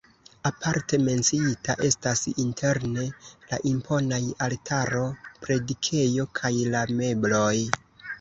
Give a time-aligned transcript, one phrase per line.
[0.49, 3.03] Aparte menciita estas interne
[3.51, 5.03] la imponaj altaro,
[5.45, 7.53] predikejo kaj la mebloj.